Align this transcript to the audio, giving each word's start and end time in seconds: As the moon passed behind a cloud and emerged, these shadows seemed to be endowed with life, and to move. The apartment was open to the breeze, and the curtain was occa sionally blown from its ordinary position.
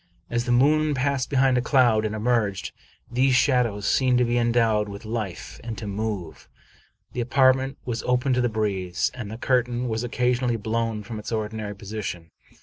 As 0.31 0.45
the 0.45 0.51
moon 0.51 0.95
passed 0.95 1.29
behind 1.29 1.59
a 1.59 1.61
cloud 1.61 2.05
and 2.05 2.15
emerged, 2.15 2.71
these 3.11 3.35
shadows 3.35 3.85
seemed 3.85 4.17
to 4.17 4.25
be 4.25 4.35
endowed 4.35 4.89
with 4.89 5.05
life, 5.05 5.61
and 5.63 5.77
to 5.77 5.85
move. 5.85 6.49
The 7.13 7.21
apartment 7.21 7.77
was 7.85 8.01
open 8.07 8.33
to 8.33 8.41
the 8.41 8.49
breeze, 8.49 9.11
and 9.13 9.29
the 9.29 9.37
curtain 9.37 9.87
was 9.87 10.03
occa 10.03 10.35
sionally 10.35 10.59
blown 10.59 11.03
from 11.03 11.19
its 11.19 11.31
ordinary 11.31 11.75
position. 11.75 12.31